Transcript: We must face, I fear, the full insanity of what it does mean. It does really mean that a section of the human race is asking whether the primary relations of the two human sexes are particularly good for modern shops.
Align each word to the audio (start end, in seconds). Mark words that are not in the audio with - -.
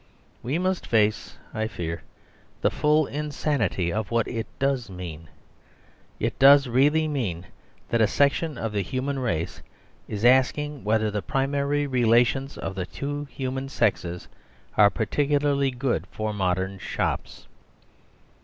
We 0.41 0.57
must 0.57 0.87
face, 0.87 1.37
I 1.53 1.67
fear, 1.67 2.01
the 2.61 2.71
full 2.71 3.05
insanity 3.05 3.93
of 3.93 4.09
what 4.09 4.27
it 4.27 4.47
does 4.57 4.89
mean. 4.89 5.29
It 6.19 6.39
does 6.39 6.65
really 6.65 7.07
mean 7.07 7.45
that 7.89 8.01
a 8.01 8.07
section 8.07 8.57
of 8.57 8.71
the 8.71 8.81
human 8.81 9.19
race 9.19 9.61
is 10.07 10.25
asking 10.25 10.83
whether 10.83 11.11
the 11.11 11.21
primary 11.21 11.85
relations 11.85 12.57
of 12.57 12.73
the 12.73 12.87
two 12.87 13.25
human 13.25 13.69
sexes 13.69 14.27
are 14.75 14.89
particularly 14.89 15.69
good 15.69 16.07
for 16.09 16.33
modern 16.33 16.79
shops. 16.79 17.45